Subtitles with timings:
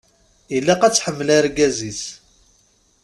[0.55, 2.03] Ilaq ad tḥemmel argaz-is.